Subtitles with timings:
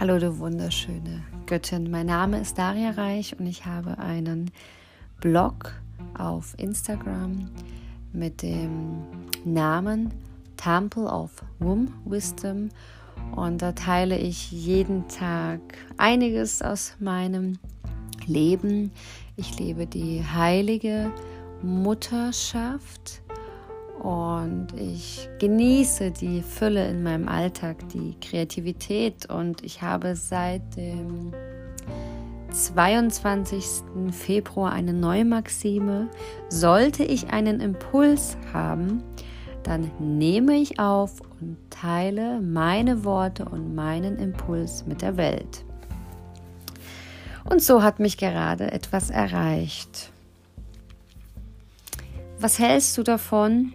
[0.00, 1.88] Hallo, du wunderschöne Göttin.
[1.88, 4.50] Mein Name ist Daria Reich und ich habe einen
[5.20, 5.72] Blog
[6.18, 7.48] auf Instagram
[8.12, 9.04] mit dem
[9.44, 10.12] Namen
[10.56, 11.30] Temple of
[11.60, 12.70] Womb Wisdom.
[13.36, 15.60] Und da teile ich jeden Tag
[15.96, 17.60] einiges aus meinem
[18.26, 18.90] Leben.
[19.36, 21.12] Ich lebe die heilige
[21.62, 23.22] Mutterschaft
[24.04, 31.32] und ich genieße die Fülle in meinem Alltag, die Kreativität und ich habe seit dem
[32.50, 33.64] 22.
[34.10, 36.10] Februar eine neue Maxime.
[36.50, 39.02] Sollte ich einen Impuls haben,
[39.62, 45.64] dann nehme ich auf und teile meine Worte und meinen Impuls mit der Welt.
[47.44, 50.10] Und so hat mich gerade etwas erreicht.
[52.38, 53.72] Was hältst du davon,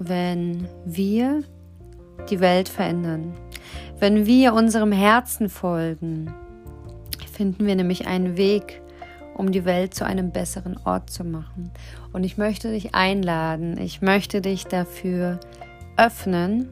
[0.00, 1.44] wenn wir
[2.28, 3.34] die Welt verändern,
[4.00, 6.34] wenn wir unserem Herzen folgen,
[7.32, 8.80] finden wir nämlich einen Weg,
[9.34, 11.70] um die Welt zu einem besseren Ort zu machen.
[12.12, 15.38] Und ich möchte dich einladen, ich möchte dich dafür
[15.96, 16.70] öffnen,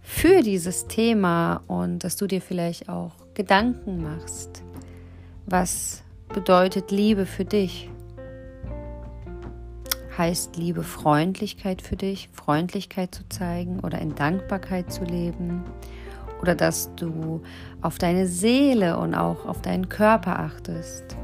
[0.00, 4.62] für dieses Thema und dass du dir vielleicht auch Gedanken machst.
[5.46, 7.88] Was bedeutet Liebe für dich?
[10.16, 15.64] Heißt Liebe Freundlichkeit für dich, Freundlichkeit zu zeigen oder in Dankbarkeit zu leben
[16.40, 17.42] oder dass du
[17.80, 21.16] auf deine Seele und auch auf deinen Körper achtest.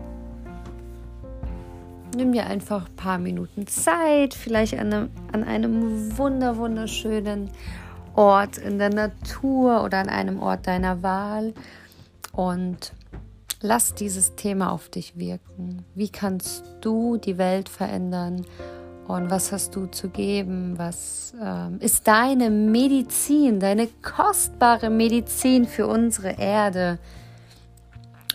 [2.17, 7.51] Nimm dir einfach ein paar Minuten Zeit, vielleicht an einem, an einem wunder wunderschönen
[8.17, 11.55] Ort in der Natur oder an einem Ort deiner Wahl
[12.33, 12.93] und
[13.61, 15.85] lass dieses Thema auf dich wirken.
[15.95, 18.45] Wie kannst du die Welt verändern
[19.15, 20.79] und was hast du zu geben?
[20.79, 26.99] Was ähm, ist deine Medizin, deine kostbare Medizin für unsere Erde,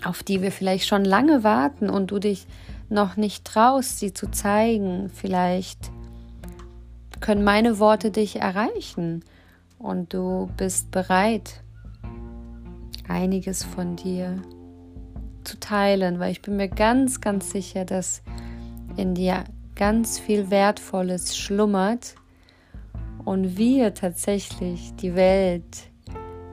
[0.04, 2.48] auf die wir vielleicht schon lange warten und du dich
[2.90, 5.10] noch nicht traust, sie zu zeigen?
[5.14, 5.92] Vielleicht
[7.22, 9.24] können meine Worte dich erreichen
[9.80, 11.62] und du bist bereit,
[13.08, 14.42] einiges von dir
[15.44, 18.24] zu teilen, weil ich bin mir ganz, ganz sicher, dass
[18.98, 19.44] in dir
[19.76, 22.16] ganz viel Wertvolles schlummert
[23.26, 25.90] und wir tatsächlich die Welt,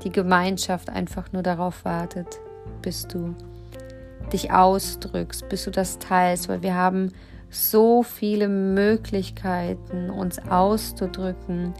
[0.04, 2.40] die Gemeinschaft einfach nur darauf wartet,
[2.80, 3.34] bis du
[4.32, 7.12] dich ausdrückst, bis du das teilst, weil wir haben
[7.50, 11.74] so viele Möglichkeiten, uns auszudrücken.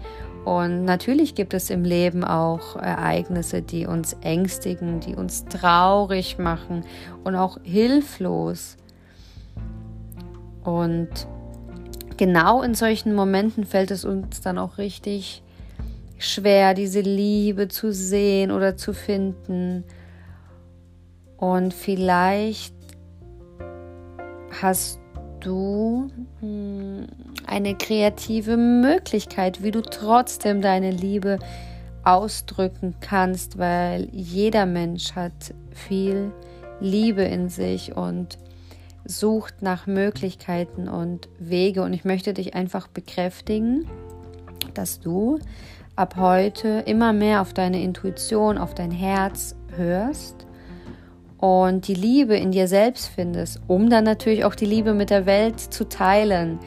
[0.45, 6.85] Und natürlich gibt es im Leben auch Ereignisse, die uns ängstigen, die uns traurig machen
[7.25, 8.77] und auch hilflos.
[10.65, 11.27] Und
[12.23, 15.43] genau in solchen Momenten fällt es uns dann auch richtig
[16.19, 19.83] schwer, diese Liebe zu sehen oder zu finden.
[21.37, 22.77] Und vielleicht
[24.63, 25.01] hast
[25.41, 27.09] du hm,
[27.45, 31.41] eine kreative Möglichkeit, wie du trotzdem deine Liebe
[32.05, 36.31] ausdrücken kannst, weil jeder Mensch hat viel
[36.79, 38.39] Liebe in sich und
[39.05, 41.83] sucht nach Möglichkeiten und Wege.
[41.83, 43.87] Und ich möchte dich einfach bekräftigen,
[44.75, 45.39] dass du
[45.97, 50.47] ab heute immer mehr auf deine Intuition, auf dein Herz hörst
[51.39, 55.27] und die Liebe in dir selbst findest, um dann natürlich auch die Liebe mit der
[55.27, 56.59] Welt zu teilen,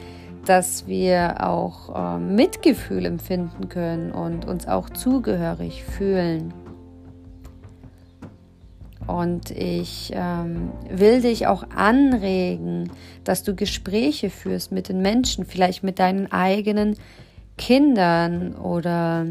[0.44, 6.52] dass wir auch äh, Mitgefühl empfinden können und uns auch zugehörig fühlen.
[9.06, 12.90] Und ich ähm, will dich auch anregen,
[13.24, 16.96] dass du Gespräche führst mit den Menschen, vielleicht mit deinen eigenen
[17.56, 19.26] Kindern oder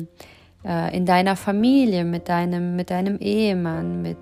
[0.64, 4.18] äh, in deiner Familie, mit deinem, mit deinem Ehemann, mit,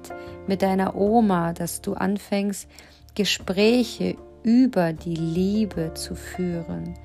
[0.48, 2.68] mit deiner Oma, dass du anfängst,
[3.16, 6.96] Gespräche über die Liebe zu führen,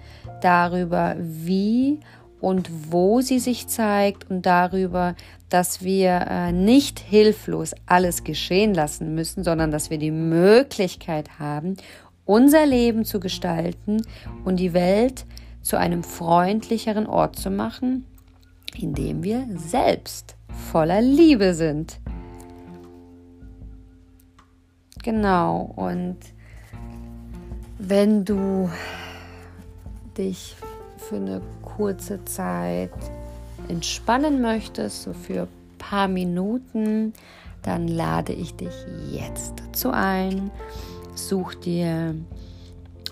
[0.41, 2.01] darüber, wie
[2.41, 5.15] und wo sie sich zeigt und darüber,
[5.49, 11.77] dass wir äh, nicht hilflos alles geschehen lassen müssen, sondern dass wir die Möglichkeit haben,
[12.25, 14.03] unser Leben zu gestalten
[14.45, 15.25] und die Welt
[15.63, 18.05] zu einem freundlicheren Ort zu machen,
[18.79, 20.37] indem wir selbst
[20.71, 22.01] voller Liebe sind.
[25.03, 26.19] Genau, und
[27.79, 28.69] wenn du
[30.17, 30.57] dich
[31.09, 32.91] für eine kurze Zeit
[33.69, 37.13] entspannen möchtest, so für ein paar Minuten,
[37.63, 38.75] dann lade ich dich
[39.11, 40.51] jetzt dazu ein.
[41.15, 42.15] Such dir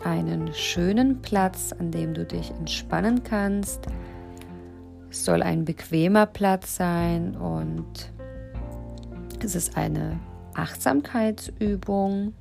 [0.05, 3.87] einen schönen Platz, an dem du dich entspannen kannst.
[5.11, 8.13] Es soll ein bequemer Platz sein und
[9.43, 10.19] Es ist eine
[10.55, 12.33] Achtsamkeitsübung,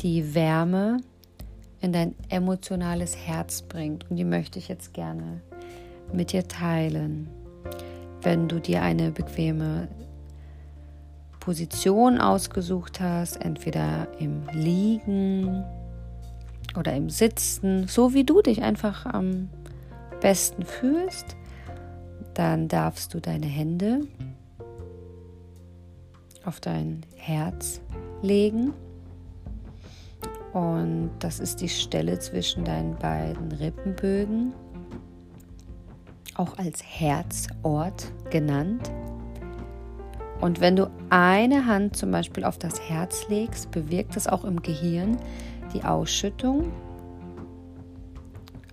[0.00, 0.98] die Wärme
[1.80, 4.10] in dein emotionales Herz bringt.
[4.10, 5.40] Und die möchte ich jetzt gerne
[6.12, 7.28] mit dir teilen.
[8.22, 9.88] Wenn du dir eine bequeme
[11.40, 15.64] Position ausgesucht hast, entweder im Liegen
[16.76, 19.48] oder im Sitzen, so wie du dich einfach am
[20.20, 21.36] besten fühlst,
[22.34, 24.02] dann darfst du deine Hände
[26.44, 27.80] auf dein Herz
[28.22, 28.72] legen.
[30.52, 34.54] Und das ist die Stelle zwischen deinen beiden Rippenbögen,
[36.34, 38.90] auch als Herzort genannt.
[40.40, 44.62] Und wenn du eine Hand zum Beispiel auf das Herz legst, bewirkt es auch im
[44.62, 45.16] Gehirn
[45.74, 46.72] die Ausschüttung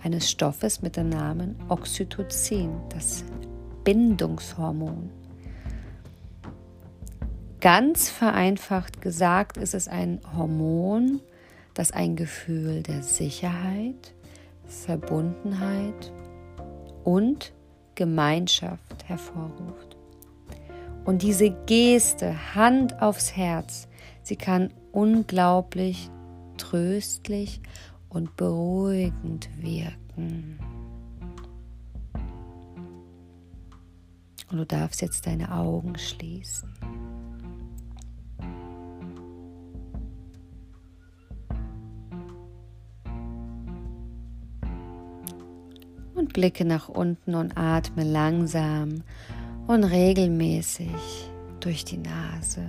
[0.03, 3.25] eines Stoffes mit dem Namen Oxytocin, das
[3.83, 5.09] Bindungshormon.
[7.59, 11.21] Ganz vereinfacht gesagt ist es ein Hormon,
[11.75, 14.15] das ein Gefühl der Sicherheit,
[14.65, 16.11] Verbundenheit
[17.03, 17.53] und
[17.93, 19.95] Gemeinschaft hervorruft.
[21.03, 23.87] Und diese Geste, Hand aufs Herz,
[24.23, 26.09] sie kann unglaublich
[26.57, 27.61] tröstlich
[28.09, 30.57] und beruhigend wirken.
[34.49, 36.69] Und du darfst jetzt deine Augen schließen.
[46.35, 49.03] Blicke nach unten und atme langsam
[49.67, 51.29] und regelmäßig
[51.61, 52.67] durch die Nase.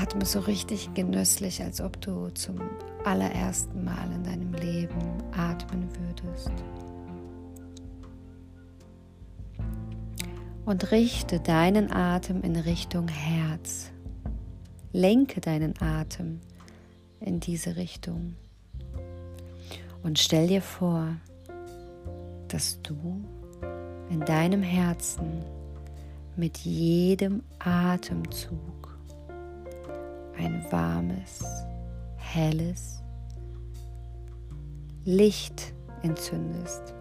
[0.00, 2.60] Atme so richtig genüsslich, als ob du zum
[3.04, 5.02] allerersten Mal in deinem Leben
[5.36, 6.52] atmen würdest.
[10.66, 13.90] Und richte deinen Atem in Richtung Herz.
[14.92, 16.40] Lenke deinen Atem
[17.20, 18.34] in diese Richtung.
[20.02, 21.16] Und stell dir vor,
[22.48, 23.24] dass du
[24.10, 25.44] in deinem Herzen
[26.36, 28.98] mit jedem Atemzug
[30.36, 31.44] ein warmes,
[32.16, 33.02] helles
[35.04, 35.72] Licht
[36.02, 36.95] entzündest.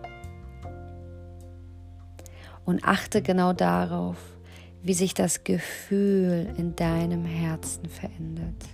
[2.66, 4.18] Und achte genau darauf,
[4.82, 8.66] wie sich das Gefühl in deinem Herzen verändert.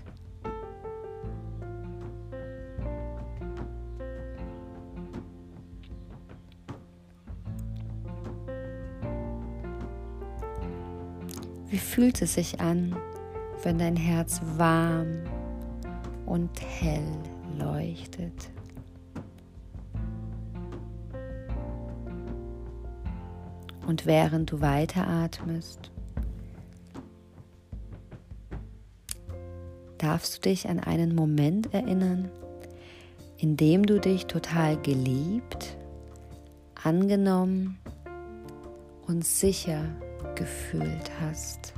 [11.69, 12.97] Wie fühlt es sich an,
[13.63, 15.23] wenn dein Herz warm
[16.25, 17.07] und hell
[17.57, 18.51] leuchtet?
[23.91, 25.91] Und während du weiteratmest,
[29.97, 32.31] darfst du dich an einen Moment erinnern,
[33.37, 35.75] in dem du dich total geliebt,
[36.81, 37.79] angenommen
[39.07, 39.83] und sicher
[40.35, 41.73] gefühlt hast.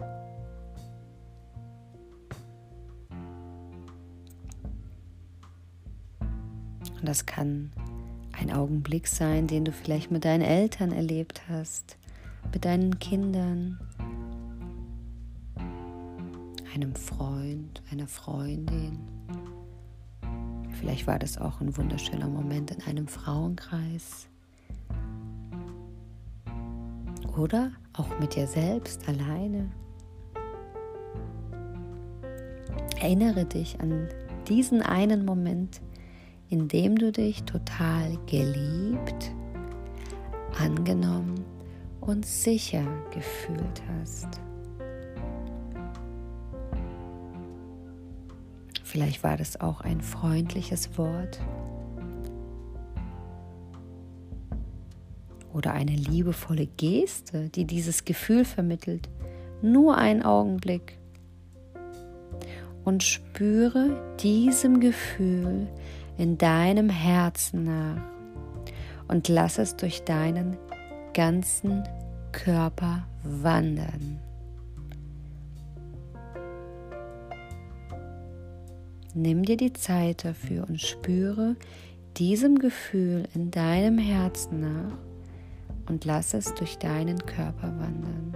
[6.20, 7.72] Und das kann
[8.34, 11.98] ein Augenblick sein, den du vielleicht mit deinen Eltern erlebt hast,
[12.52, 13.80] mit deinen Kindern,
[16.74, 19.00] einem Freund, einer Freundin.
[20.80, 24.28] Vielleicht war das auch ein wunderschöner Moment in einem Frauenkreis.
[27.38, 29.72] Oder auch mit dir selbst alleine.
[33.00, 34.08] Erinnere dich an
[34.48, 35.82] diesen einen Moment,
[36.50, 39.32] in dem du dich total geliebt,
[40.60, 41.46] angenommen
[42.06, 44.28] und sicher gefühlt hast.
[48.84, 51.40] Vielleicht war das auch ein freundliches Wort
[55.54, 59.10] oder eine liebevolle Geste, die dieses Gefühl vermittelt.
[59.62, 61.00] Nur einen Augenblick.
[62.84, 65.68] Und spüre diesem Gefühl
[66.18, 68.02] in deinem Herzen nach
[69.08, 70.58] und lass es durch deinen
[71.14, 71.84] ganzen
[72.32, 74.20] Körper wandern.
[79.14, 81.56] Nimm dir die Zeit dafür und spüre
[82.18, 84.98] diesem Gefühl in deinem Herzen nach
[85.88, 88.36] und lass es durch deinen Körper wandern.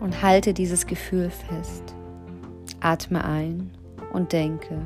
[0.00, 1.94] Und halte dieses Gefühl fest.
[2.80, 3.70] Atme ein
[4.12, 4.80] und denke,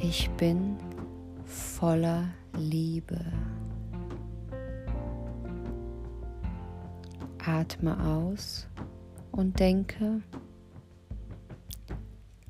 [0.00, 0.76] ich bin
[1.44, 2.24] voller
[2.56, 3.20] Liebe.
[7.44, 8.66] Atme aus
[9.32, 10.22] und denke,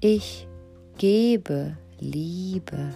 [0.00, 0.46] ich
[0.98, 2.92] gebe Liebe.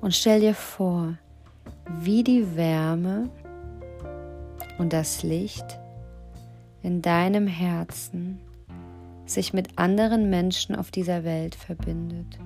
[0.00, 1.18] Und stell dir vor,
[2.00, 3.30] wie die Wärme
[4.78, 5.78] und das Licht
[6.82, 8.40] in deinem Herzen
[9.34, 12.38] sich mit anderen Menschen auf dieser Welt verbindet.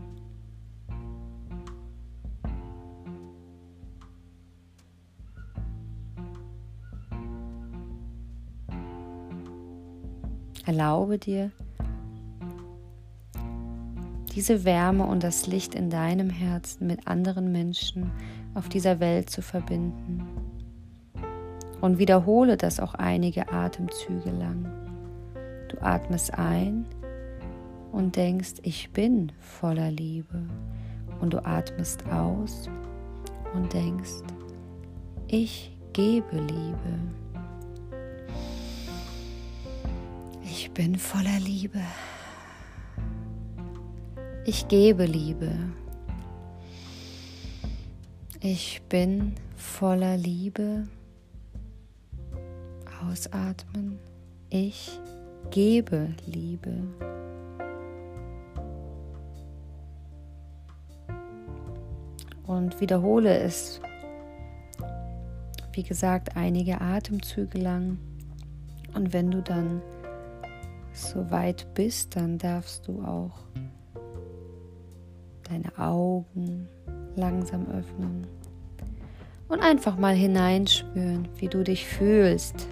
[10.64, 11.52] Erlaube dir,
[14.34, 18.10] diese Wärme und das Licht in deinem Herzen mit anderen Menschen
[18.54, 20.26] auf dieser Welt zu verbinden.
[21.80, 24.85] Und wiederhole das auch einige Atemzüge lang.
[25.76, 26.86] Du atmest ein
[27.92, 30.42] und denkst, ich bin voller Liebe.
[31.20, 32.70] Und du atmest aus
[33.52, 34.22] und denkst,
[35.28, 36.98] ich gebe Liebe.
[40.44, 41.80] Ich bin voller Liebe.
[44.46, 45.58] Ich gebe Liebe.
[48.40, 50.88] Ich bin voller Liebe.
[53.02, 53.98] Ausatmen.
[54.48, 55.00] Ich
[55.50, 56.72] gebe Liebe.
[62.46, 63.80] Und wiederhole es,
[65.72, 67.98] wie gesagt, einige Atemzüge lang.
[68.94, 69.82] Und wenn du dann
[70.92, 73.38] so weit bist, dann darfst du auch
[75.48, 76.68] deine Augen
[77.16, 78.26] langsam öffnen
[79.48, 82.68] und einfach mal hineinspüren, wie du dich fühlst.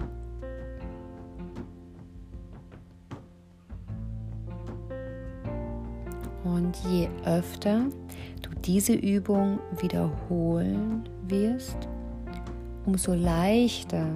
[6.83, 7.85] Je öfter
[8.41, 11.77] du diese Übung wiederholen wirst,
[12.85, 14.07] umso leichter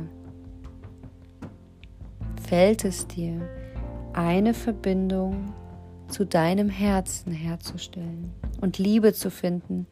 [2.47, 3.41] fällt es dir,
[4.13, 5.53] eine Verbindung
[6.07, 9.87] zu deinem Herzen herzustellen und Liebe zu finden,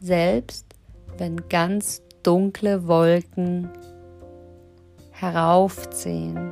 [0.00, 0.66] selbst
[1.18, 3.68] wenn ganz dunkle Wolken
[5.10, 6.50] heraufziehen.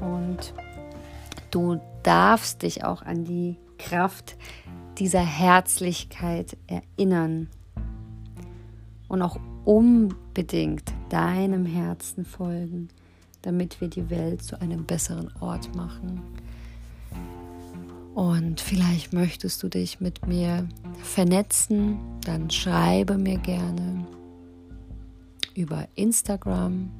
[0.00, 0.54] Und
[1.50, 4.36] du darfst dich auch an die Kraft
[4.98, 7.48] dieser Herzlichkeit erinnern
[9.08, 12.88] und auch unbedingt deinem Herzen folgen
[13.42, 16.20] damit wir die Welt zu einem besseren Ort machen.
[18.14, 20.68] Und vielleicht möchtest du dich mit mir
[21.02, 24.06] vernetzen, dann schreibe mir gerne
[25.54, 26.90] über Instagram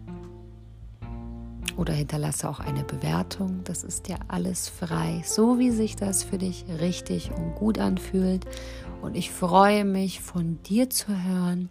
[1.80, 3.62] oder hinterlasse auch eine Bewertung.
[3.64, 8.44] Das ist ja alles frei, so wie sich das für dich richtig und gut anfühlt.
[9.00, 11.70] Und ich freue mich, von dir zu hören,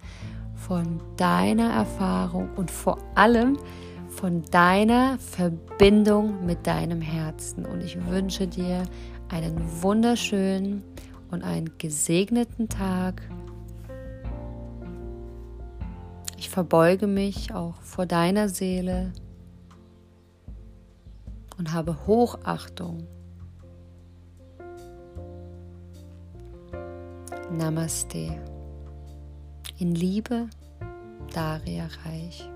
[0.55, 3.57] von deiner Erfahrung und vor allem,
[4.09, 7.65] von deiner Verbindung mit deinem Herzen.
[7.65, 8.83] Und ich wünsche dir
[9.29, 10.83] einen wunderschönen
[11.29, 13.21] und einen gesegneten Tag.
[16.35, 19.13] Ich verbeuge mich auch vor deiner Seele
[21.59, 23.05] und habe Hochachtung.
[27.51, 28.41] Namaste.
[29.77, 30.47] In Liebe,
[31.33, 32.49] Daria Reich.